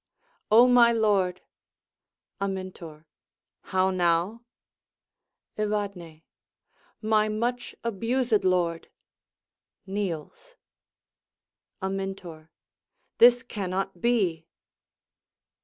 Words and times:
_]O 0.49 0.67
my 0.67 0.91
lord! 0.91 1.41
Amintor 2.41 3.05
How 3.65 3.91
now? 3.91 4.41
Evadne 5.59 6.23
My 7.03 7.29
much 7.29 7.75
abused 7.83 8.43
lord! 8.43 8.89
[Kneels.] 9.85 10.55
Amintor 11.83 12.49
This 13.19 13.43
cannot 13.43 14.01
be! 14.01 14.47